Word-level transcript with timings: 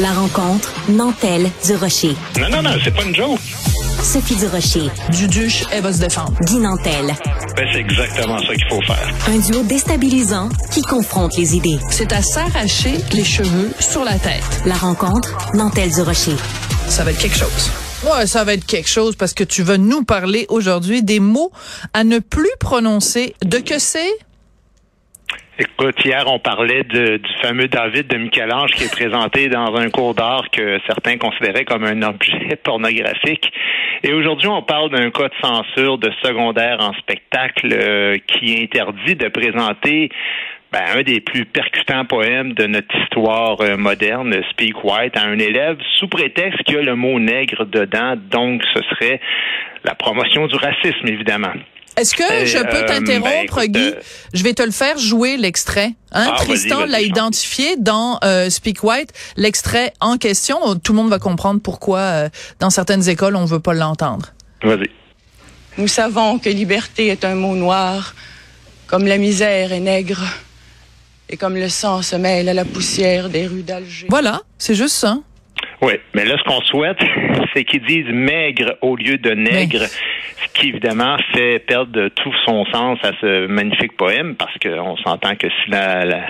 La 0.00 0.12
rencontre 0.12 0.72
Nantel 0.88 1.48
du 1.64 1.76
Rocher. 1.76 2.16
Non, 2.40 2.48
non, 2.48 2.62
non, 2.62 2.70
c'est 2.82 2.92
pas 2.92 3.04
une 3.04 3.14
joke. 3.14 3.38
Sophie 4.02 4.34
du 4.34 4.46
Rocher. 4.46 4.90
Duduche, 5.10 5.62
elle 5.70 5.82
va 5.82 5.92
se 5.92 6.00
défendre. 6.00 6.32
Guy 6.42 6.56
Nantel. 6.58 7.14
Ben, 7.56 7.64
c'est 7.72 7.78
exactement 7.78 8.38
ça 8.38 8.54
qu'il 8.54 8.66
faut 8.68 8.82
faire. 8.82 9.14
Un 9.28 9.38
duo 9.38 9.62
déstabilisant 9.62 10.48
qui 10.72 10.82
confronte 10.82 11.36
les 11.36 11.54
idées. 11.54 11.78
C'est 11.90 12.12
à 12.12 12.22
s'arracher 12.22 12.96
les 13.12 13.22
cheveux 13.22 13.70
sur 13.78 14.02
la 14.02 14.18
tête. 14.18 14.42
La 14.66 14.74
rencontre 14.74 15.36
Nantel 15.54 15.92
du 15.92 16.00
Rocher. 16.02 16.36
Ça 16.88 17.04
va 17.04 17.12
être 17.12 17.18
quelque 17.18 17.36
chose. 17.36 17.70
Ouais, 18.04 18.26
ça 18.26 18.42
va 18.42 18.54
être 18.54 18.66
quelque 18.66 18.88
chose 18.88 19.14
parce 19.14 19.32
que 19.32 19.44
tu 19.44 19.62
vas 19.62 19.78
nous 19.78 20.02
parler 20.02 20.46
aujourd'hui 20.48 21.04
des 21.04 21.20
mots 21.20 21.52
à 21.92 22.02
ne 22.02 22.18
plus 22.18 22.50
prononcer. 22.58 23.36
De 23.44 23.58
que 23.58 23.78
c'est? 23.78 24.10
Écoute, 25.56 26.04
hier, 26.04 26.24
on 26.26 26.40
parlait 26.40 26.82
de, 26.82 27.18
du 27.18 27.32
fameux 27.40 27.68
David 27.68 28.08
de 28.08 28.16
Michel-Ange 28.16 28.72
qui 28.72 28.84
est 28.84 28.92
présenté 28.92 29.48
dans 29.48 29.72
un 29.76 29.88
cours 29.88 30.12
d'art 30.12 30.50
que 30.50 30.80
certains 30.86 31.16
considéraient 31.16 31.64
comme 31.64 31.84
un 31.84 32.02
objet 32.02 32.56
pornographique. 32.64 33.52
Et 34.02 34.12
aujourd'hui, 34.12 34.48
on 34.48 34.62
parle 34.62 34.90
d'un 34.90 35.10
cas 35.10 35.28
de 35.28 35.34
censure 35.40 35.98
de 35.98 36.10
secondaire 36.24 36.78
en 36.80 36.92
spectacle 36.94 37.68
euh, 37.72 38.16
qui 38.26 38.60
interdit 38.60 39.14
de 39.14 39.28
présenter 39.28 40.10
ben, 40.72 40.82
un 40.96 41.02
des 41.02 41.20
plus 41.20 41.44
percutants 41.44 42.04
poèmes 42.04 42.54
de 42.54 42.66
notre 42.66 42.92
histoire 43.02 43.60
euh, 43.60 43.76
moderne, 43.76 44.34
Speak 44.50 44.82
White, 44.82 45.16
à 45.16 45.22
un 45.22 45.38
élève 45.38 45.78
sous 45.98 46.08
prétexte 46.08 46.64
qu'il 46.64 46.74
y 46.74 46.78
a 46.78 46.82
le 46.82 46.96
mot 46.96 47.20
nègre 47.20 47.64
dedans. 47.64 48.16
Donc, 48.16 48.62
ce 48.74 48.82
serait 48.90 49.20
la 49.84 49.94
promotion 49.94 50.48
du 50.48 50.56
racisme, 50.56 51.06
évidemment. 51.06 51.52
Est-ce 51.96 52.14
que 52.14 52.44
je 52.44 52.58
peux 52.58 52.82
euh, 52.82 52.86
t'interrompre, 52.86 53.56
ben, 53.56 53.66
Guy? 53.70 53.78
euh, 53.94 54.00
Je 54.32 54.42
vais 54.42 54.52
te 54.52 54.62
le 54.62 54.72
faire 54.72 54.98
jouer, 54.98 55.36
l'extrait. 55.36 55.92
Hein? 56.12 56.30
Ah, 56.32 56.36
Tristan 56.38 56.86
l'a 56.86 57.00
identifié 57.00 57.76
dans 57.78 58.18
euh, 58.24 58.50
Speak 58.50 58.82
White. 58.82 59.12
L'extrait 59.36 59.92
en 60.00 60.16
question, 60.16 60.74
tout 60.76 60.92
le 60.92 60.96
monde 60.96 61.10
va 61.10 61.18
comprendre 61.18 61.60
pourquoi 61.62 61.98
euh, 62.00 62.28
dans 62.60 62.70
certaines 62.70 63.08
écoles, 63.08 63.36
on 63.36 63.44
veut 63.44 63.60
pas 63.60 63.74
l'entendre. 63.74 64.32
Vas-y. 64.62 64.88
Nous 65.78 65.88
savons 65.88 66.38
que 66.38 66.48
liberté 66.48 67.08
est 67.08 67.24
un 67.24 67.34
mot 67.34 67.54
noir, 67.56 68.14
comme 68.86 69.06
la 69.06 69.18
misère 69.18 69.72
est 69.72 69.80
nègre, 69.80 70.22
et 71.28 71.36
comme 71.36 71.54
le 71.56 71.68
sang 71.68 72.02
se 72.02 72.16
mêle 72.16 72.48
à 72.48 72.54
la 72.54 72.64
poussière 72.64 73.28
des 73.28 73.46
rues 73.46 73.62
d'Alger. 73.62 74.06
Voilà, 74.08 74.42
c'est 74.58 74.74
juste 74.74 74.94
ça. 74.96 75.18
Oui, 75.82 75.94
mais 76.14 76.24
là, 76.24 76.36
ce 76.38 76.44
qu'on 76.48 76.60
souhaite, 76.62 76.98
c'est 77.54 77.64
qu'ils 77.64 77.84
disent 77.86 78.12
maigre 78.12 78.76
au 78.82 78.94
lieu 78.96 79.18
de 79.18 79.30
nègre, 79.30 79.82
ce 80.44 80.52
qui 80.60 80.68
évidemment 80.68 81.16
fait 81.34 81.58
perdre 81.60 82.08
tout 82.08 82.32
son 82.44 82.64
sens 82.66 82.98
à 83.02 83.10
ce 83.20 83.46
magnifique 83.46 83.96
poème, 83.96 84.34
parce 84.36 84.54
qu'on 84.58 84.96
s'entend 84.98 85.34
que 85.36 85.48
si 85.48 85.70
la, 85.70 86.04
la- 86.04 86.26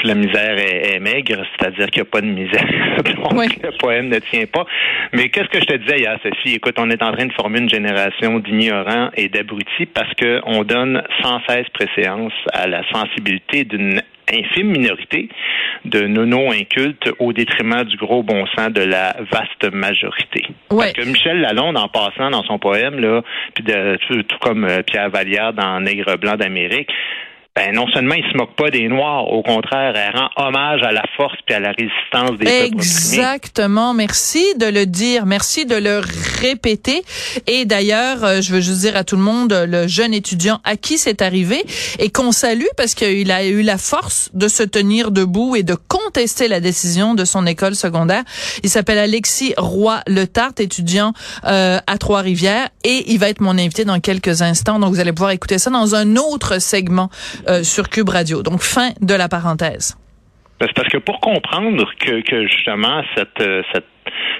si 0.00 0.06
la 0.08 0.14
misère 0.14 0.58
est, 0.58 0.94
est 0.94 0.98
maigre, 1.00 1.42
c'est-à-dire 1.58 1.86
qu'il 1.86 2.02
n'y 2.02 2.08
a 2.08 2.10
pas 2.10 2.20
de 2.20 2.26
misère. 2.26 2.64
Donc, 2.98 3.32
Oui. 3.32 3.46
le 3.62 3.70
poème 3.78 4.08
ne 4.08 4.18
tient 4.18 4.44
pas. 4.44 4.66
Mais 5.14 5.30
qu'est-ce 5.30 5.48
que 5.48 5.58
je 5.60 5.64
te 5.64 5.74
disais 5.76 5.98
hier, 6.00 6.18
Sophie? 6.22 6.54
Écoute, 6.56 6.74
on 6.78 6.90
est 6.90 7.02
en 7.02 7.12
train 7.12 7.24
de 7.24 7.32
former 7.32 7.60
une 7.60 7.68
génération 7.70 8.38
d'ignorants 8.40 9.08
et 9.16 9.28
d'abrutis 9.30 9.86
parce 9.86 10.12
qu'on 10.14 10.64
donne 10.64 11.02
sans 11.22 11.40
cesse 11.48 11.68
préséance 11.70 12.34
à 12.52 12.66
la 12.66 12.82
sensibilité 12.92 13.64
d'une 13.64 14.02
infime 14.32 14.68
minorité 14.68 15.28
de 15.84 16.00
nonos 16.02 16.52
incultes 16.52 17.10
au 17.18 17.32
détriment 17.32 17.84
du 17.84 17.96
gros 17.96 18.22
bon 18.22 18.44
sens 18.56 18.70
de 18.72 18.82
la 18.82 19.16
vaste 19.30 19.72
majorité. 19.72 20.44
Ouais. 20.70 20.92
Parce 20.92 20.92
que 20.92 21.10
Michel 21.10 21.40
Lalonde, 21.40 21.76
en 21.76 21.88
passant 21.88 22.30
dans 22.30 22.42
son 22.44 22.58
poème, 22.58 22.98
là, 22.98 23.22
puis 23.54 23.64
de, 23.64 23.96
tout, 24.06 24.22
tout 24.22 24.38
comme 24.40 24.64
euh, 24.64 24.82
Pierre 24.82 25.10
Vallière 25.10 25.52
dans 25.52 25.80
Nègre 25.80 26.16
blanc 26.18 26.36
d'Amérique, 26.36 26.90
ben 27.56 27.74
non 27.74 27.86
seulement 27.88 28.14
il 28.14 28.24
se 28.30 28.36
moque 28.36 28.54
pas 28.54 28.68
des 28.68 28.86
Noirs, 28.86 29.32
au 29.32 29.42
contraire, 29.42 29.94
elle 29.96 30.14
rend 30.14 30.28
hommage 30.36 30.82
à 30.82 30.92
la 30.92 31.02
force 31.16 31.36
puis 31.46 31.54
à 31.54 31.60
la 31.60 31.72
résistance 31.72 32.38
des 32.38 32.44
peuples 32.44 32.76
opprimés. 32.76 33.16
Exactement. 33.16 33.94
Merci 33.94 34.44
de 34.58 34.66
le 34.66 34.84
dire. 34.84 35.24
Merci 35.24 35.64
de 35.64 35.74
le 35.74 36.02
répéter. 36.40 37.02
Et 37.46 37.64
d'ailleurs, 37.64 38.22
euh, 38.24 38.40
je 38.42 38.52
veux 38.52 38.60
juste 38.60 38.80
dire 38.80 38.94
à 38.94 39.04
tout 39.04 39.16
le 39.16 39.22
monde, 39.22 39.54
le 39.66 39.88
jeune 39.88 40.12
étudiant 40.12 40.60
à 40.64 40.76
qui 40.76 40.98
c'est 40.98 41.22
arrivé 41.22 41.64
et 41.98 42.10
qu'on 42.10 42.30
salue 42.30 42.66
parce 42.76 42.94
qu'il 42.94 43.30
a 43.30 43.46
eu 43.46 43.62
la 43.62 43.78
force 43.78 44.28
de 44.34 44.48
se 44.48 44.62
tenir 44.62 45.10
debout 45.10 45.56
et 45.56 45.62
de 45.62 45.74
contester 45.74 46.48
la 46.48 46.60
décision 46.60 47.14
de 47.14 47.24
son 47.24 47.46
école 47.46 47.74
secondaire. 47.74 48.22
Il 48.64 48.68
s'appelle 48.68 48.98
Alexis 48.98 49.54
Roy-Le 49.56 50.26
Tarte, 50.26 50.60
étudiant 50.60 51.14
euh, 51.46 51.78
à 51.86 51.96
Trois-Rivières 51.96 52.68
et 52.84 53.12
il 53.12 53.18
va 53.18 53.30
être 53.30 53.40
mon 53.40 53.56
invité 53.56 53.86
dans 53.86 53.98
quelques 54.00 54.42
instants. 54.42 54.78
Donc, 54.78 54.92
vous 54.92 55.00
allez 55.00 55.12
pouvoir 55.12 55.30
écouter 55.30 55.58
ça 55.58 55.70
dans 55.70 55.94
un 55.94 56.16
autre 56.16 56.60
segment 56.60 57.08
euh, 57.48 57.62
sur 57.62 57.88
Cube 57.88 58.08
Radio. 58.08 58.42
Donc, 58.42 58.60
fin 58.60 58.90
de 59.00 59.14
la 59.14 59.28
parenthèse. 59.28 59.96
Ben, 60.60 60.66
C'est 60.68 60.74
parce 60.74 60.88
que 60.88 60.98
pour 60.98 61.20
comprendre 61.20 61.84
que, 61.98 62.20
que 62.22 62.46
justement 62.46 63.02
cette, 63.16 63.40
euh, 63.40 63.62
cette 63.72 63.84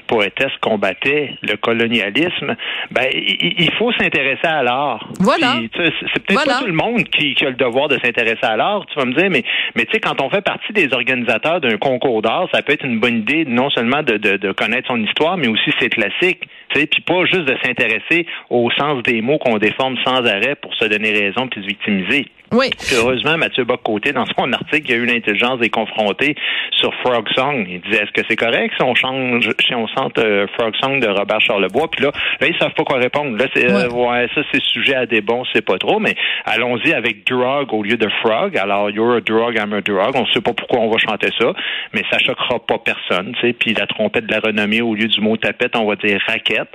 poétesse 0.06 0.52
combattait 0.60 1.34
le 1.42 1.56
colonialisme, 1.56 2.54
ben 2.92 3.06
il, 3.12 3.54
il 3.58 3.72
faut 3.72 3.92
s'intéresser 3.92 4.46
à 4.46 4.62
l'art. 4.62 5.06
Voilà. 5.20 5.56
C'est 5.76 5.92
c'est 6.14 6.22
peut-être 6.22 6.32
Voilà. 6.44 6.52
pas 6.54 6.60
tout 6.60 6.66
le 6.68 6.72
monde 6.72 7.02
qui, 7.08 7.34
qui 7.34 7.44
a 7.44 7.50
le 7.50 7.56
devoir 7.56 7.88
de 7.88 7.98
s'intéresser 7.98 8.44
à 8.44 8.56
l'art, 8.56 8.86
tu 8.86 8.98
vas 8.98 9.04
me 9.04 9.12
dire, 9.14 9.28
mais, 9.30 9.42
mais 9.74 9.84
tu 9.84 9.92
sais, 9.92 10.00
quand 10.00 10.22
on 10.22 10.30
fait 10.30 10.42
partie 10.42 10.72
des 10.72 10.92
organisateurs 10.94 11.60
d'un 11.60 11.76
concours 11.76 12.22
d'art, 12.22 12.46
ça 12.54 12.62
peut 12.62 12.72
être 12.72 12.84
une 12.84 13.00
bonne 13.00 13.18
idée 13.18 13.44
non 13.44 13.68
seulement 13.70 14.02
de, 14.02 14.16
de, 14.16 14.36
de 14.36 14.52
connaître 14.52 14.86
son 14.88 15.02
histoire, 15.02 15.36
mais 15.36 15.48
aussi 15.48 15.70
ses 15.80 15.88
classiques. 15.88 16.42
Tu 16.68 16.80
sais, 16.80 16.86
puis 16.86 17.02
pas 17.02 17.24
juste 17.24 17.44
de 17.46 17.56
s'intéresser 17.64 18.26
au 18.48 18.70
sens 18.70 19.02
des 19.02 19.20
mots 19.20 19.38
qu'on 19.38 19.58
déforme 19.58 19.96
sans 20.04 20.24
arrêt 20.24 20.54
pour 20.54 20.72
se 20.74 20.84
donner 20.84 21.10
raison 21.10 21.48
puis 21.48 21.60
se 21.62 21.66
victimiser. 21.66 22.26
Oui. 22.52 22.70
Heureusement, 22.94 23.36
Mathieu 23.36 23.64
Bock-Côté, 23.64 24.12
dans 24.12 24.26
son 24.38 24.52
article, 24.52 24.90
il 24.90 24.92
a 24.92 24.96
eu 24.96 25.06
l'intelligence 25.06 25.58
des 25.58 25.70
confrontés 25.70 26.36
sur 26.78 26.94
Frog 26.96 27.26
Song. 27.34 27.66
Il 27.68 27.80
disait, 27.80 28.04
est-ce 28.04 28.12
que 28.12 28.22
c'est 28.28 28.36
correct 28.36 28.72
si 28.76 28.82
on 28.82 28.94
change, 28.94 29.50
si 29.64 29.74
on 29.74 29.86
chante 29.88 30.18
euh, 30.18 30.46
Frog 30.54 30.74
Song 30.80 31.00
de 31.00 31.08
Robert 31.08 31.40
Charlebois? 31.40 31.88
Puis 31.90 32.04
là, 32.04 32.12
là, 32.40 32.46
ils 32.46 32.56
savent 32.58 32.74
pas 32.74 32.84
quoi 32.84 32.98
répondre. 32.98 33.36
Là, 33.36 33.46
c'est, 33.52 33.68
euh, 33.68 33.88
ouais, 33.88 34.28
ça, 34.34 34.42
c'est 34.52 34.62
sujet 34.62 34.94
à 34.94 35.06
des 35.06 35.20
bons, 35.20 35.44
c'est 35.52 35.64
pas 35.64 35.78
trop, 35.78 35.98
mais 35.98 36.14
allons-y 36.44 36.92
avec 36.92 37.26
drug 37.26 37.72
au 37.72 37.82
lieu 37.82 37.96
de 37.96 38.08
frog. 38.22 38.56
Alors, 38.56 38.90
you're 38.90 39.16
a 39.16 39.20
drug, 39.20 39.56
I'm 39.56 39.72
a 39.72 39.80
drug. 39.80 40.14
On 40.14 40.26
sait 40.26 40.40
pas 40.40 40.52
pourquoi 40.52 40.80
on 40.80 40.90
va 40.90 40.98
chanter 40.98 41.30
ça, 41.38 41.52
mais 41.92 42.02
ça 42.10 42.18
choquera 42.18 42.60
pas 42.60 42.78
personne, 42.78 43.34
tu 43.40 43.48
sais. 43.48 43.52
Puis 43.54 43.74
la 43.74 43.86
trompette 43.86 44.26
de 44.26 44.32
la 44.32 44.40
renommée 44.40 44.82
au 44.82 44.94
lieu 44.94 45.08
du 45.08 45.20
mot 45.20 45.36
tapette, 45.36 45.76
on 45.76 45.86
va 45.86 45.96
dire 45.96 46.20
raquette. 46.26 46.68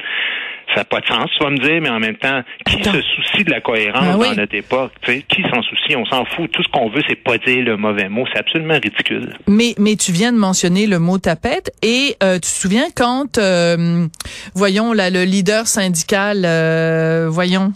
Ça 0.73 0.81
n'a 0.81 0.85
pas 0.85 1.01
de 1.01 1.05
sens, 1.05 1.29
tu 1.37 1.43
vas 1.43 1.49
me 1.49 1.57
dire, 1.57 1.81
mais 1.81 1.89
en 1.89 1.99
même 1.99 2.15
temps, 2.15 2.41
qui 2.65 2.77
Attends. 2.81 2.93
se 2.93 3.01
soucie 3.01 3.43
de 3.43 3.51
la 3.51 3.59
cohérence 3.61 4.03
Ah 4.13 4.17
oui. 4.17 4.29
dans 4.29 4.35
notre 4.35 4.55
époque? 4.55 4.91
Tu 5.01 5.11
sais, 5.11 5.25
qui 5.27 5.41
s'en 5.43 5.61
soucie? 5.61 5.95
On 5.97 6.05
s'en 6.05 6.23
fout. 6.25 6.49
Tout 6.51 6.63
ce 6.63 6.69
qu'on 6.69 6.89
veut, 6.89 7.01
c'est 7.09 7.21
pas 7.21 7.37
dire 7.37 7.63
le 7.65 7.75
mauvais 7.77 8.07
mot. 8.07 8.25
C'est 8.31 8.39
absolument 8.39 8.75
ridicule. 8.81 9.33
Mais, 9.47 9.75
mais 9.77 9.95
tu 9.97 10.11
viens 10.13 10.31
de 10.31 10.37
mentionner 10.37 10.87
le 10.87 10.99
mot 10.99 11.17
tapette 11.17 11.71
et 11.83 12.15
euh, 12.23 12.35
tu 12.35 12.41
te 12.41 12.45
souviens 12.47 12.85
quand, 12.95 13.37
euh, 13.37 14.07
voyons, 14.55 14.93
là, 14.93 15.09
le 15.09 15.23
leader 15.25 15.67
syndical, 15.67 16.43
euh, 16.45 17.27
voyons, 17.29 17.73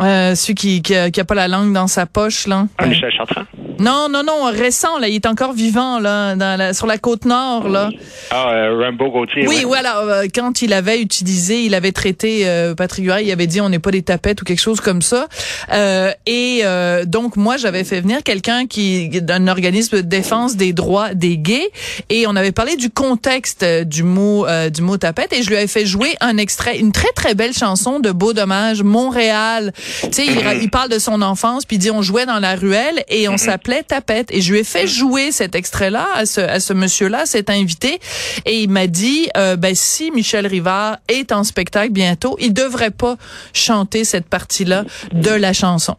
euh, 0.00 0.34
celui 0.34 0.54
qui, 0.54 0.82
qui, 0.82 0.94
a, 0.94 1.10
qui 1.10 1.20
a 1.20 1.24
pas 1.24 1.34
la 1.34 1.48
langue 1.48 1.72
dans 1.72 1.86
sa 1.86 2.06
poche, 2.06 2.46
là? 2.46 2.66
Ah, 2.78 2.84
Euh, 2.84 2.88
Michel 2.88 3.12
Chartrand? 3.12 3.44
Non, 3.78 4.08
non, 4.10 4.22
non, 4.22 4.44
récent, 4.50 4.98
là, 4.98 5.08
il 5.08 5.14
est 5.14 5.26
encore 5.26 5.52
vivant, 5.52 5.98
là, 5.98 6.34
dans 6.34 6.58
la, 6.58 6.74
sur 6.74 6.86
la 6.86 6.98
côte 6.98 7.24
nord, 7.24 7.68
là. 7.68 7.90
Ah, 8.30 8.50
euh, 8.50 8.82
Rambo 8.84 9.10
Gauthier. 9.10 9.46
Oui, 9.46 9.56
ouais. 9.56 9.64
voilà. 9.64 10.00
euh, 10.00 10.26
quand 10.34 10.62
il 10.62 10.72
avait 10.72 11.00
utilisé, 11.00 11.62
il 11.62 11.74
avait 11.74 11.92
traité 11.92 12.48
euh, 12.48 12.74
Patrick 12.74 13.04
Huard, 13.04 13.20
il 13.20 13.30
avait 13.30 13.46
dit 13.46 13.60
on 13.60 13.68
n'est 13.68 13.78
pas 13.78 13.90
des 13.90 14.02
tapettes 14.02 14.42
ou 14.42 14.44
quelque 14.44 14.60
chose 14.60 14.80
comme 14.80 15.02
ça. 15.02 15.26
Euh, 15.72 16.10
et 16.26 16.60
euh, 16.64 17.04
donc 17.04 17.36
moi, 17.36 17.56
j'avais 17.56 17.84
fait 17.84 18.00
venir 18.00 18.22
quelqu'un 18.22 18.66
qui 18.66 19.08
d'un 19.08 19.48
organisme 19.48 19.96
de 19.96 20.02
défense 20.02 20.56
des 20.56 20.72
droits 20.72 21.14
des 21.14 21.38
gays 21.38 21.70
et 22.10 22.26
on 22.26 22.36
avait 22.36 22.52
parlé 22.52 22.76
du 22.76 22.90
contexte 22.90 23.64
du 23.64 24.02
mot 24.02 24.46
euh, 24.46 24.70
du 24.70 24.82
mot 24.82 24.96
tapette 24.96 25.32
et 25.32 25.42
je 25.42 25.48
lui 25.48 25.56
avais 25.56 25.66
fait 25.66 25.86
jouer 25.86 26.14
un 26.20 26.36
extrait, 26.36 26.78
une 26.78 26.92
très 26.92 27.12
très 27.14 27.34
belle 27.34 27.52
chanson 27.52 28.00
de 28.00 28.10
Beau 28.10 28.32
Dommage, 28.32 28.82
Montréal. 28.82 29.72
Tu 30.02 30.08
sais, 30.12 30.26
il, 30.26 30.62
il 30.62 30.70
parle 30.70 30.90
de 30.90 30.98
son 30.98 31.22
enfance 31.22 31.64
puis 31.64 31.76
il 31.76 31.80
dit 31.80 31.90
on 31.90 32.02
jouait 32.02 32.26
dans 32.26 32.38
la 32.38 32.54
ruelle 32.54 33.04
et 33.08 33.28
on 33.28 33.36
s'appelait 33.66 33.82
tapette. 33.82 34.32
Et 34.32 34.40
je 34.40 34.52
lui 34.52 34.60
ai 34.60 34.64
fait 34.64 34.86
jouer 34.86 35.32
cet 35.32 35.54
extrait-là 35.54 36.06
à 36.14 36.26
ce 36.26 36.40
à 36.40 36.60
ce 36.60 36.72
monsieur-là, 36.72 37.26
cet 37.26 37.50
invité. 37.50 38.00
Et 38.44 38.60
il 38.60 38.70
m'a 38.70 38.86
dit 38.86 39.28
euh, 39.36 39.56
ben 39.56 39.74
si 39.74 40.10
Michel 40.10 40.46
Rivard 40.46 40.98
est 41.08 41.32
en 41.32 41.44
spectacle 41.44 41.92
bientôt, 41.92 42.36
il 42.40 42.52
devrait 42.52 42.90
pas 42.90 43.16
chanter 43.52 44.04
cette 44.04 44.28
partie-là 44.28 44.84
de 45.12 45.30
la 45.30 45.52
chanson. 45.52 45.96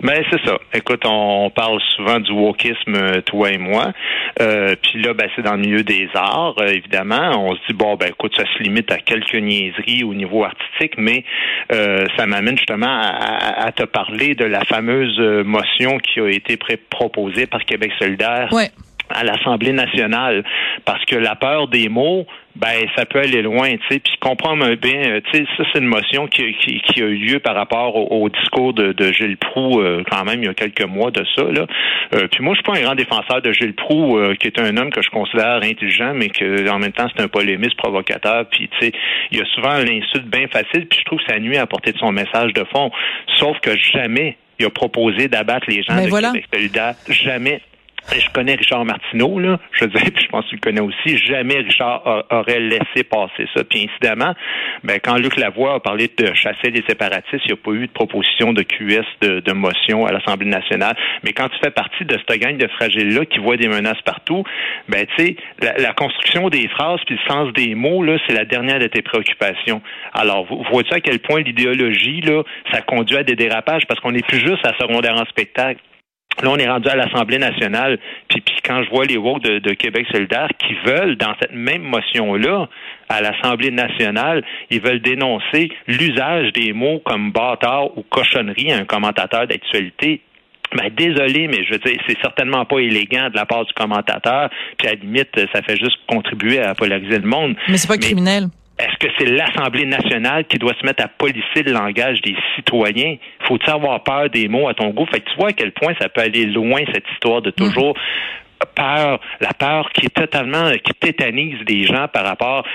Ben 0.00 0.22
c'est 0.30 0.44
ça. 0.46 0.58
Écoute, 0.74 1.04
on 1.06 1.50
parle 1.50 1.80
souvent 1.96 2.20
du 2.20 2.30
wokisme, 2.30 2.94
euh, 2.94 3.20
toi 3.22 3.50
et 3.50 3.58
moi. 3.58 3.92
Euh, 4.40 4.74
Puis 4.82 5.00
là, 5.02 5.14
ben 5.14 5.28
c'est 5.34 5.42
dans 5.42 5.54
le 5.54 5.60
milieu 5.60 5.82
des 5.82 6.08
arts, 6.14 6.54
euh, 6.60 6.68
évidemment. 6.68 7.32
On 7.48 7.54
se 7.54 7.60
dit 7.68 7.72
bon, 7.74 7.96
ben 7.96 8.08
écoute, 8.10 8.34
ça 8.36 8.44
se 8.56 8.62
limite 8.62 8.92
à 8.92 8.98
quelques 8.98 9.34
niaiseries 9.34 10.04
au 10.04 10.12
niveau 10.14 10.44
artistique, 10.44 10.94
mais 10.98 11.24
euh, 11.72 12.04
ça 12.16 12.26
m'amène 12.26 12.56
justement 12.58 12.86
à, 12.86 13.64
à- 13.66 13.72
te 13.72 13.84
parler 13.84 14.34
de 14.34 14.44
la 14.44 14.64
fameuse 14.64 15.16
euh, 15.18 15.42
motion 15.44 15.98
qui 15.98 16.20
a 16.20 16.28
été 16.28 16.56
pré- 16.56 16.76
proposée 16.76 17.46
par 17.46 17.64
Québec 17.64 17.92
solidaire 17.98 18.48
Ouais. 18.52 18.68
À 19.16 19.24
l'Assemblée 19.24 19.72
nationale 19.72 20.44
parce 20.84 21.04
que 21.06 21.16
la 21.16 21.34
peur 21.34 21.68
des 21.68 21.88
mots 21.88 22.26
ben 22.56 22.86
ça 22.96 23.04
peut 23.04 23.18
aller 23.18 23.42
loin, 23.42 23.68
tu 23.70 23.82
sais. 23.90 23.98
Puis 23.98 24.14
comprends 24.20 24.56
bien, 24.56 25.02
euh, 25.08 25.20
tu 25.30 25.38
sais, 25.38 25.44
ça 25.56 25.64
c'est 25.72 25.78
une 25.78 25.86
motion 25.86 26.26
qui, 26.26 26.54
qui, 26.54 27.02
a 27.02 27.04
eu 27.04 27.16
lieu 27.16 27.38
par 27.38 27.54
rapport 27.54 28.10
au, 28.10 28.28
discours 28.28 28.72
de, 28.72 28.92
de 28.92 29.12
Gilles 29.12 29.36
Proux 29.36 29.80
euh, 29.80 30.02
quand 30.10 30.24
même 30.24 30.42
il 30.42 30.46
y 30.46 30.48
a 30.48 30.54
quelques 30.54 30.84
mois 30.84 31.10
de 31.10 31.24
ça 31.36 31.42
là. 31.44 31.66
Euh, 32.14 32.28
puis 32.28 32.42
moi 32.42 32.54
je 32.54 32.62
suis 32.62 32.72
pas 32.72 32.78
un 32.78 32.82
grand 32.82 32.94
défenseur 32.94 33.42
de 33.42 33.52
Gilles 33.52 33.74
Proux, 33.74 34.18
qui 34.40 34.46
est 34.46 34.58
un 34.58 34.76
homme 34.76 34.90
que 34.90 35.02
je 35.02 35.10
considère 35.10 35.56
intelligent, 35.62 36.12
mais 36.14 36.28
que 36.28 36.68
en 36.70 36.78
même 36.78 36.92
temps 36.92 37.08
c'est 37.14 37.22
un 37.22 37.28
polémiste 37.28 37.76
provocateur. 37.76 38.46
Puis 38.48 38.68
tu 38.68 38.86
sais, 38.86 38.92
il 39.32 39.38
y 39.38 39.40
a 39.40 39.44
souvent 39.54 39.74
l'insulte 39.74 40.26
bien 40.26 40.46
facile. 40.48 40.86
Puis 40.86 41.00
je 41.00 41.04
trouve 41.04 41.18
que 41.18 41.32
ça 41.32 41.38
nuit 41.38 41.58
à 41.58 41.66
porter 41.66 41.92
de 41.92 41.98
son 41.98 42.12
message 42.12 42.52
de 42.54 42.64
fond. 42.72 42.90
Sauf 43.38 43.58
que 43.60 43.76
jamais 43.76 44.36
il 44.58 44.66
a 44.66 44.70
proposé 44.70 45.28
d'abattre 45.28 45.66
les 45.68 45.82
gens 45.82 45.96
ben 45.96 46.04
de 46.04 46.08
voilà. 46.08 46.32
Jamais 47.08 47.60
je 48.14 48.30
connais 48.30 48.54
Richard 48.54 48.84
Martineau, 48.84 49.38
là, 49.38 49.58
je 49.72 49.84
veux 49.84 49.90
dire, 49.90 50.10
puis 50.14 50.24
je 50.24 50.28
pense 50.28 50.44
que 50.44 50.50
tu 50.50 50.56
le 50.56 50.60
connais 50.60 50.80
aussi, 50.80 51.16
jamais 51.18 51.58
Richard 51.58 52.24
aurait 52.30 52.60
laissé 52.60 53.04
passer 53.04 53.46
ça. 53.54 53.64
Puis 53.64 53.88
incidemment, 53.90 54.34
ben, 54.84 54.98
quand 55.02 55.16
Luc 55.16 55.36
Lavoie 55.36 55.74
a 55.74 55.80
parlé 55.80 56.10
de 56.16 56.34
chasser 56.34 56.70
les 56.70 56.82
séparatistes, 56.88 57.44
il 57.44 57.52
n'y 57.52 57.52
a 57.52 57.56
pas 57.56 57.72
eu 57.72 57.86
de 57.86 57.92
proposition 57.92 58.52
de 58.52 58.62
QS 58.62 59.04
de, 59.20 59.52
motion 59.52 60.06
à 60.06 60.12
l'Assemblée 60.12 60.48
nationale. 60.48 60.96
Mais 61.22 61.32
quand 61.32 61.48
tu 61.48 61.58
fais 61.62 61.70
partie 61.70 62.04
de 62.04 62.18
cette 62.18 62.40
gang 62.40 62.56
de 62.56 62.66
fragiles-là 62.68 63.24
qui 63.24 63.38
voit 63.38 63.56
des 63.56 63.68
menaces 63.68 64.00
partout, 64.02 64.44
ben, 64.88 65.06
tu 65.16 65.24
sais, 65.24 65.36
la, 65.78 65.92
construction 65.92 66.48
des 66.48 66.68
phrases 66.68 67.00
puis 67.06 67.16
le 67.16 67.32
sens 67.32 67.52
des 67.54 67.74
mots, 67.74 68.02
là, 68.02 68.18
c'est 68.26 68.34
la 68.34 68.44
dernière 68.44 68.78
de 68.78 68.86
tes 68.86 69.02
préoccupations. 69.02 69.80
Alors, 70.12 70.46
vois-tu 70.70 70.92
à 70.92 71.00
quel 71.00 71.20
point 71.20 71.40
l'idéologie, 71.40 72.20
là, 72.20 72.42
ça 72.70 72.82
conduit 72.82 73.16
à 73.16 73.22
des 73.22 73.36
dérapages? 73.36 73.86
Parce 73.86 74.00
qu'on 74.00 74.12
n'est 74.12 74.22
plus 74.22 74.40
juste 74.40 74.64
à 74.66 74.76
secondaire 74.78 75.14
en 75.14 75.24
spectacle. 75.24 75.80
Là, 76.42 76.50
on 76.50 76.56
est 76.56 76.68
rendu 76.68 76.88
à 76.88 76.96
l'Assemblée 76.96 77.38
nationale, 77.38 77.98
puis, 78.28 78.40
puis 78.40 78.56
quand 78.64 78.82
je 78.84 78.90
vois 78.90 79.06
les 79.06 79.16
woke 79.16 79.42
de, 79.42 79.72
Québec 79.74 80.06
solidaire 80.12 80.48
qui 80.58 80.74
veulent, 80.84 81.16
dans 81.16 81.34
cette 81.40 81.52
même 81.52 81.82
motion-là, 81.82 82.68
à 83.08 83.20
l'Assemblée 83.20 83.70
nationale, 83.70 84.44
ils 84.70 84.80
veulent 84.80 85.00
dénoncer 85.00 85.70
l'usage 85.86 86.52
des 86.52 86.72
mots 86.72 87.00
comme 87.04 87.32
bâtard 87.32 87.96
ou 87.96 88.02
cochonnerie 88.02 88.72
à 88.72 88.78
un 88.78 88.84
commentateur 88.84 89.46
d'actualité. 89.46 90.20
Ben, 90.74 90.90
désolé, 90.94 91.46
mais 91.46 91.64
je 91.64 91.72
veux 91.72 91.78
dire, 91.78 91.98
c'est 92.08 92.18
certainement 92.20 92.64
pas 92.64 92.80
élégant 92.80 93.30
de 93.30 93.36
la 93.36 93.46
part 93.46 93.64
du 93.64 93.72
commentateur, 93.72 94.50
puis 94.76 94.88
à 94.88 94.92
la 94.92 94.96
limite, 94.96 95.30
ça 95.52 95.62
fait 95.62 95.76
juste 95.76 95.98
contribuer 96.08 96.58
à 96.58 96.74
polariser 96.74 97.18
le 97.18 97.28
monde. 97.28 97.54
Mais 97.68 97.76
c'est 97.76 97.88
pas 97.88 97.98
criminel. 97.98 98.48
Est-ce 98.78 98.96
que 98.98 99.12
c'est 99.18 99.26
l'Assemblée 99.26 99.86
nationale 99.86 100.44
qui 100.44 100.58
doit 100.58 100.74
se 100.78 100.84
mettre 100.84 101.02
à 101.02 101.08
polisser 101.08 101.62
le 101.64 101.72
langage 101.72 102.20
des 102.20 102.36
citoyens? 102.56 103.16
Faut-il 103.48 103.70
avoir 103.70 104.02
peur 104.02 104.28
des 104.28 104.48
mots 104.48 104.68
à 104.68 104.74
ton 104.74 104.90
goût? 104.90 105.06
Fait 105.06 105.20
que 105.20 105.30
tu 105.30 105.36
vois 105.36 105.48
à 105.48 105.52
quel 105.52 105.72
point 105.72 105.94
ça 105.98 106.10
peut 106.10 106.20
aller 106.20 106.44
loin, 106.44 106.80
cette 106.92 107.06
histoire 107.14 107.40
de 107.40 107.50
toujours 107.50 107.96
peur, 108.74 109.20
la 109.40 109.52
peur 109.52 109.90
qui 109.92 110.06
est 110.06 110.14
totalement, 110.14 110.70
qui 110.72 110.92
tétanise 110.94 111.58
des 111.66 111.84
gens 111.84 112.08
par 112.08 112.24
rapport 112.24 112.66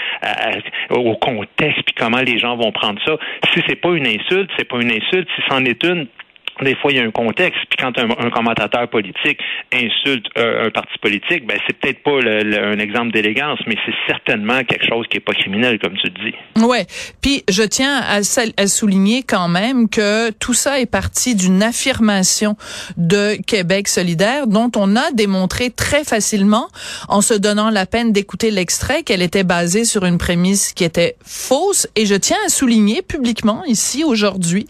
au 0.90 1.16
contexte 1.16 1.84
puis 1.86 1.96
comment 1.96 2.22
les 2.22 2.40
gens 2.40 2.56
vont 2.56 2.72
prendre 2.72 3.00
ça. 3.06 3.18
Si 3.54 3.62
c'est 3.68 3.76
pas 3.76 3.92
une 3.92 4.08
insulte, 4.08 4.50
c'est 4.58 4.68
pas 4.68 4.80
une 4.80 4.92
insulte. 4.92 5.28
Si 5.36 5.42
c'en 5.50 5.64
est 5.66 5.84
une, 5.84 6.08
des 6.62 6.76
fois, 6.76 6.92
il 6.92 6.98
y 6.98 7.00
a 7.00 7.04
un 7.04 7.12
contexte. 7.12 7.60
Puis 7.70 7.78
quand 7.80 7.98
un, 7.98 8.30
commentateur 8.30 8.88
politique 8.90 9.40
insulte 9.74 10.28
un, 10.36 10.70
parti 10.70 10.98
politique, 11.02 11.46
ben 11.46 11.58
c'est 11.68 11.78
peut-être 11.78 12.04
pas 12.04 12.20
un 12.20 12.80
exemple 12.80 13.12
d'élégance, 13.12 13.60
mais 13.68 13.76
c'est 13.86 13.94
certainement 14.08 14.64
quelque 14.64 14.86
chose 14.88 15.06
qui 15.10 15.18
est 15.18 15.22
pas 15.22 15.34
criminel, 15.34 15.80
comme 15.80 15.96
tu 15.98 16.10
dis. 16.10 16.36
Ouais. 16.64 16.86
Puis 17.22 17.44
je 17.50 17.64
tiens 17.64 18.00
à, 18.02 18.20
à, 18.58 18.68
souligner 18.68 19.24
quand 19.24 19.48
même 19.48 19.90
que 19.90 20.32
tout 20.32 20.54
ça 20.54 20.80
est 20.80 20.90
parti 20.90 21.36
d'une 21.36 21.64
affirmation 21.64 22.56
de 22.98 23.36
Québec 23.46 23.88
solidaire 23.88 24.48
dont 24.48 24.72
on 24.76 24.96
a 24.96 25.12
démontré 25.14 25.70
très 25.72 26.04
facilement, 26.04 26.68
en 27.08 27.22
se 27.22 27.34
donnant 27.34 27.70
la 27.70 27.86
peine 27.86 28.12
d'écouter 28.12 28.52
l'extrait, 28.52 29.04
qu'elle 29.04 29.22
était 29.22 29.44
basée 29.44 29.86
sur 29.86 30.06
une 30.06 30.18
prémisse 30.18 30.74
qui 30.74 30.84
était 30.84 31.16
fausse. 31.26 31.88
Et 31.96 32.06
je 32.06 32.16
tiens 32.16 32.38
à 32.46 32.50
souligner 32.50 33.02
publiquement 33.02 33.64
ici 33.66 34.04
aujourd'hui, 34.04 34.68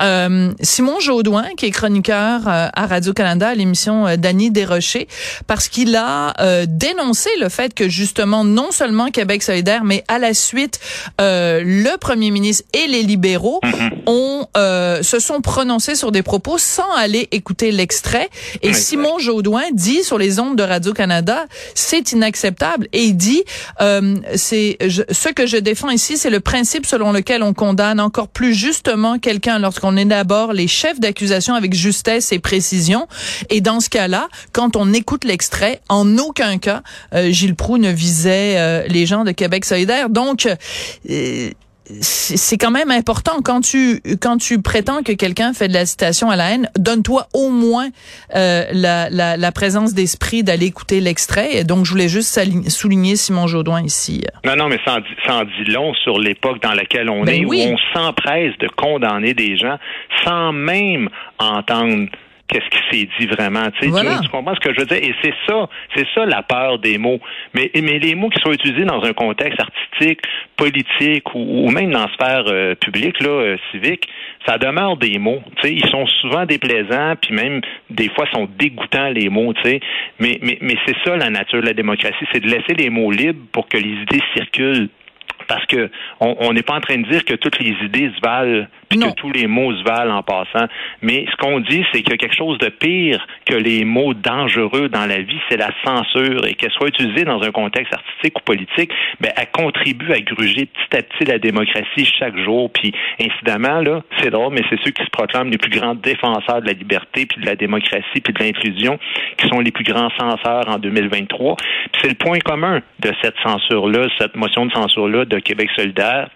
euh, 0.00 0.52
Simon 0.60 1.00
Jaudoin 1.00 1.33
qui 1.56 1.66
est 1.66 1.70
chroniqueur 1.70 2.42
euh, 2.46 2.68
à 2.72 2.86
Radio-Canada 2.86 3.48
à 3.48 3.54
l'émission 3.54 4.06
euh, 4.06 4.16
Danny 4.16 4.50
Desrochers, 4.50 5.08
parce 5.46 5.68
qu'il 5.68 5.96
a 5.96 6.32
euh, 6.40 6.66
dénoncé 6.68 7.30
le 7.40 7.48
fait 7.48 7.74
que 7.74 7.88
justement, 7.88 8.44
non 8.44 8.70
seulement 8.70 9.10
Québec 9.10 9.42
solidaire, 9.42 9.84
mais 9.84 10.04
à 10.08 10.18
la 10.18 10.34
suite, 10.34 10.78
le 11.18 11.96
premier 11.96 12.30
ministre 12.30 12.64
et 12.72 12.86
les 12.86 13.02
libéraux 13.02 13.60
mm-hmm. 13.62 13.90
ont 14.06 14.46
se 15.02 15.18
sont 15.18 15.40
prononcés 15.40 15.94
sur 15.94 16.12
des 16.12 16.22
propos 16.22 16.58
sans 16.58 16.90
aller 16.96 17.28
écouter 17.32 17.72
l'extrait. 17.72 18.28
Et 18.62 18.72
Simon 18.72 19.18
Jaudoin 19.18 19.64
dit 19.72 20.04
sur 20.04 20.18
les 20.18 20.38
ondes 20.38 20.56
de 20.56 20.62
Radio-Canada, 20.62 21.46
c'est 21.74 22.12
inacceptable. 22.12 22.88
Et 22.92 23.04
il 23.04 23.16
dit, 23.16 23.42
c'est 24.34 24.78
ce 24.80 25.28
que 25.32 25.46
je 25.46 25.56
défends 25.56 25.90
ici, 25.90 26.16
c'est 26.16 26.30
le 26.30 26.40
principe 26.40 26.86
selon 26.86 27.12
lequel 27.12 27.42
on 27.42 27.54
condamne 27.54 28.00
encore 28.00 28.28
plus 28.28 28.54
justement 28.54 29.18
quelqu'un 29.18 29.58
lorsqu'on 29.58 29.96
d'abord 30.04 30.52
les 30.52 30.68
chefs 30.68 31.00
avec 31.54 31.74
justesse 31.74 32.32
et 32.32 32.38
précision. 32.38 33.06
Et 33.50 33.60
dans 33.60 33.80
ce 33.80 33.88
cas-là, 33.90 34.28
quand 34.52 34.76
on 34.76 34.92
écoute 34.92 35.24
l'extrait, 35.24 35.80
en 35.88 36.18
aucun 36.18 36.58
cas, 36.58 36.82
euh, 37.14 37.30
Gilles 37.30 37.54
Proux 37.54 37.78
ne 37.78 37.90
visait 37.90 38.58
euh, 38.58 38.86
les 38.88 39.06
gens 39.06 39.24
de 39.24 39.32
Québec 39.32 39.64
solidaire. 39.64 40.10
Donc, 40.10 40.46
euh, 41.10 41.50
c'est 42.00 42.56
quand 42.56 42.70
même 42.70 42.90
important 42.90 43.42
quand 43.44 43.60
tu 43.60 44.00
quand 44.20 44.38
tu 44.38 44.62
prétends 44.62 45.02
que 45.02 45.12
quelqu'un 45.12 45.52
fait 45.52 45.68
de 45.68 45.74
la 45.74 45.84
citation 45.84 46.30
à 46.30 46.36
la 46.36 46.52
haine, 46.52 46.70
donne-toi 46.78 47.26
au 47.34 47.50
moins 47.50 47.88
euh, 48.34 48.64
la, 48.72 49.10
la, 49.10 49.36
la, 49.36 49.52
présence 49.52 49.92
d'esprit 49.92 50.42
d'aller 50.42 50.66
écouter 50.66 51.00
l'extrait. 51.00 51.64
Donc, 51.64 51.84
je 51.84 51.90
voulais 51.90 52.08
juste 52.08 52.40
souligner 52.68 53.16
Simon 53.16 53.46
Jaudoin 53.46 53.82
ici. 53.82 54.24
Non, 54.44 54.56
non, 54.56 54.68
mais 54.68 54.78
ça 54.84 54.94
en 54.94 55.00
dit, 55.00 55.16
ça 55.26 55.36
en 55.36 55.44
dit 55.44 55.70
long 55.70 55.92
sur 55.94 56.18
l'époque 56.18 56.62
dans 56.62 56.72
laquelle 56.72 57.10
on 57.10 57.22
ben 57.22 57.42
est, 57.42 57.44
oui. 57.44 57.66
où 57.66 57.74
on 57.74 57.78
s'empresse 57.94 58.56
de 58.58 58.68
condamner 58.68 59.34
des 59.34 59.56
gens 59.56 59.78
sans 60.24 60.52
même 60.52 61.08
entendre 61.38 62.08
qu'est-ce 62.48 62.68
qui 62.68 62.78
s'est 62.90 63.08
dit 63.18 63.26
vraiment. 63.26 63.70
Tu, 63.80 63.90
tu, 63.90 64.28
comprends 64.30 64.54
ce 64.54 64.60
que 64.60 64.74
je 64.74 64.80
veux 64.80 64.86
dire? 64.86 64.98
Et 64.98 65.14
c'est 65.22 65.34
ça, 65.46 65.68
c'est 65.96 66.06
ça 66.14 66.24
la 66.26 66.42
peur 66.42 66.78
des 66.78 66.98
mots. 66.98 67.20
Mais, 67.54 67.70
mais 67.74 67.98
les 67.98 68.14
mots 68.14 68.28
qui 68.28 68.40
sont 68.40 68.52
utilisés 68.52 68.84
dans 68.84 69.02
un 69.02 69.12
contexte 69.12 69.60
artistique, 69.60 70.20
politique 70.56 71.34
ou, 71.34 71.70
même 71.70 71.90
dans 71.90 72.06
la 72.06 72.12
sphère 72.12 72.44
euh, 72.48 72.74
publique, 72.74 73.20
là, 73.20 73.30
euh, 73.30 73.56
civique, 73.70 74.08
ça 74.46 74.58
demeure 74.58 74.96
des 74.96 75.18
mots. 75.18 75.42
Tu 75.56 75.68
sais, 75.68 75.74
ils 75.74 75.88
sont 75.88 76.06
souvent 76.20 76.44
déplaisants, 76.44 77.14
puis 77.20 77.34
même 77.34 77.60
des 77.90 78.08
fois 78.10 78.26
sont 78.32 78.48
dégoûtants 78.58 79.08
les 79.08 79.28
mots. 79.28 79.52
Tu 79.54 79.62
sais, 79.62 79.80
mais 80.18 80.38
mais, 80.42 80.58
mais 80.60 80.76
c'est 80.86 80.96
ça 81.04 81.16
la 81.16 81.30
nature 81.30 81.60
de 81.60 81.66
la 81.66 81.74
démocratie, 81.74 82.24
c'est 82.32 82.40
de 82.40 82.48
laisser 82.48 82.74
les 82.74 82.90
mots 82.90 83.10
libres 83.10 83.40
pour 83.52 83.68
que 83.68 83.78
les 83.78 84.02
idées 84.02 84.22
circulent 84.34 84.88
parce 85.48 85.66
que 85.66 85.90
on 86.20 86.52
n'est 86.52 86.62
pas 86.62 86.74
en 86.74 86.80
train 86.80 86.96
de 86.96 87.08
dire 87.08 87.24
que 87.24 87.34
toutes 87.34 87.58
les 87.58 87.74
idées 87.84 88.10
se 88.14 88.20
valent, 88.22 88.66
puis 88.98 89.10
que 89.10 89.14
tous 89.14 89.30
les 89.30 89.46
mots 89.46 89.74
se 89.74 89.82
valent 89.82 90.16
en 90.16 90.22
passant. 90.22 90.66
Mais 91.02 91.26
ce 91.30 91.36
qu'on 91.36 91.60
dit, 91.60 91.84
c'est 91.92 92.02
qu'il 92.02 92.10
y 92.10 92.14
a 92.14 92.16
quelque 92.16 92.36
chose 92.36 92.58
de 92.58 92.68
pire 92.68 93.26
que 93.46 93.54
les 93.54 93.84
mots 93.84 94.14
dangereux 94.14 94.88
dans 94.88 95.06
la 95.06 95.20
vie, 95.20 95.38
c'est 95.48 95.56
la 95.56 95.70
censure. 95.84 96.46
Et 96.46 96.54
qu'elle 96.54 96.70
soit 96.72 96.88
utilisée 96.88 97.24
dans 97.24 97.42
un 97.42 97.50
contexte 97.50 97.92
artistique 97.92 98.38
ou 98.38 98.42
politique, 98.42 98.90
ben, 99.20 99.32
elle 99.36 99.50
contribue 99.50 100.12
à 100.12 100.20
gruger 100.20 100.66
petit 100.66 100.96
à 100.96 101.02
petit 101.02 101.24
la 101.24 101.38
démocratie 101.38 102.06
chaque 102.18 102.36
jour. 102.38 102.70
Puis, 102.70 102.92
incidemment, 103.20 103.80
là, 103.80 104.02
c'est 104.20 104.30
drôle, 104.30 104.54
mais 104.54 104.62
c'est 104.70 104.78
ceux 104.84 104.90
qui 104.90 105.04
se 105.04 105.10
proclament 105.10 105.50
les 105.50 105.58
plus 105.58 105.70
grands 105.70 105.94
défenseurs 105.94 106.62
de 106.62 106.66
la 106.66 106.72
liberté, 106.72 107.26
puis 107.26 107.40
de 107.40 107.46
la 107.46 107.56
démocratie, 107.56 108.20
puis 108.22 108.32
de 108.32 108.42
l'inclusion, 108.42 108.98
qui 109.36 109.48
sont 109.48 109.60
les 109.60 109.70
plus 109.70 109.84
grands 109.84 110.10
censeurs 110.18 110.68
en 110.68 110.78
2023. 110.78 111.56
Puis 111.56 112.02
c'est 112.02 112.08
le 112.08 112.14
point 112.14 112.38
commun 112.38 112.80
de 113.00 113.12
cette 113.22 113.36
censure-là, 113.42 114.08
cette 114.18 114.36
motion 114.36 114.66
de 114.66 114.72
censure-là 114.72 115.24
de 115.24 115.38
Québec 115.38 115.70
solidaire 115.76 116.28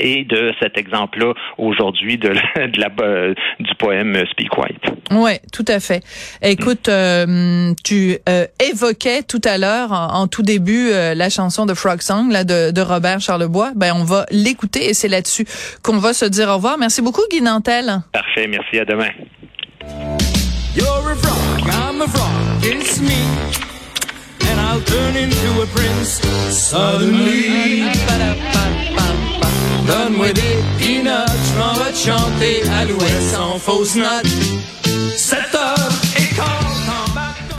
et 0.00 0.24
de 0.24 0.52
cet 0.60 0.76
exemple-là 0.78 1.34
aujourd'hui 1.56 2.18
de, 2.18 2.28
la, 2.28 2.88
euh, 3.02 3.34
du 3.60 3.74
poème 3.78 4.16
Speak 4.30 4.56
White. 4.56 4.82
Oui, 5.10 5.32
tout 5.52 5.64
à 5.68 5.80
fait. 5.80 6.02
Écoute, 6.42 6.88
euh, 6.88 7.72
tu 7.84 8.16
euh, 8.28 8.46
évoquais 8.70 9.22
tout 9.22 9.40
à 9.44 9.58
l'heure, 9.58 9.92
en, 9.92 10.26
tout 10.28 10.42
début, 10.42 10.90
la 10.90 11.30
chanson 11.30 11.66
de 11.66 11.74
Frog 11.74 12.00
Song 12.00 12.30
là, 12.30 12.44
de, 12.44 12.70
de 12.70 12.80
Robert 12.80 13.20
Charlebois. 13.20 13.72
Ben, 13.74 13.92
on 13.94 14.04
va 14.04 14.26
l'écouter 14.30 14.88
et 14.88 14.94
c'est 14.94 15.08
là-dessus 15.08 15.46
qu'on 15.82 15.98
va 15.98 16.12
se 16.12 16.24
dire 16.24 16.48
au 16.48 16.56
revoir. 16.56 16.78
Merci 16.78 17.02
beaucoup, 17.02 17.22
Guy 17.30 17.40
Nantel. 17.40 18.00
Parfait, 18.12 18.46
merci. 18.46 18.78
À 18.78 18.84
demain. 18.84 19.10
You're 20.74 21.10
a 21.10 21.16
frog, 21.16 21.62
I'm 21.66 22.02
a 22.02 22.06
frog, 22.06 22.62
it's 22.62 23.00
me. 23.00 23.18
And 24.48 24.60
I'll 24.60 24.80
turn 24.80 25.16
into 25.16 25.62
a 25.62 25.66
prince 25.66 26.20
suddenly. 26.56 27.82
Donne-moi 29.88 30.32
des 30.34 30.58
peanuts, 30.78 31.08
je 31.08 31.58
m'en 31.58 31.72
vais 31.72 31.92
te 31.92 31.96
chanter 31.96 32.62
à 32.78 32.84
l'ouest 32.84 33.30
sans 33.32 33.58
fausse 33.58 33.96
note. 33.96 34.77